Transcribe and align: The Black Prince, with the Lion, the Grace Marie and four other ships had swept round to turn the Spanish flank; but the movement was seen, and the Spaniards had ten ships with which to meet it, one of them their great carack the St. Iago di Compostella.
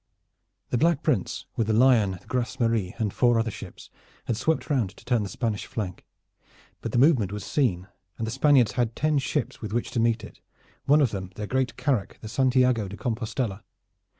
The 0.71 0.79
Black 0.79 1.03
Prince, 1.03 1.45
with 1.55 1.67
the 1.67 1.73
Lion, 1.73 2.17
the 2.19 2.25
Grace 2.25 2.59
Marie 2.59 2.95
and 2.97 3.13
four 3.13 3.37
other 3.39 3.51
ships 3.51 3.91
had 4.25 4.35
swept 4.35 4.67
round 4.67 4.89
to 4.97 5.05
turn 5.05 5.21
the 5.21 5.29
Spanish 5.29 5.67
flank; 5.67 6.03
but 6.81 6.91
the 6.91 6.97
movement 6.97 7.31
was 7.31 7.45
seen, 7.45 7.85
and 8.17 8.25
the 8.25 8.31
Spaniards 8.31 8.71
had 8.71 8.95
ten 8.95 9.19
ships 9.19 9.61
with 9.61 9.73
which 9.73 9.91
to 9.91 9.99
meet 9.99 10.23
it, 10.23 10.39
one 10.85 11.01
of 11.01 11.11
them 11.11 11.29
their 11.35 11.45
great 11.45 11.77
carack 11.77 12.17
the 12.21 12.27
St. 12.29 12.55
Iago 12.57 12.87
di 12.87 12.97
Compostella. 12.97 13.61